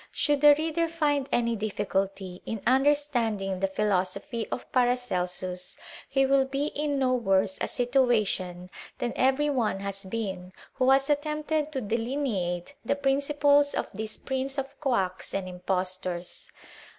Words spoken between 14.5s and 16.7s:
of quack and impostors.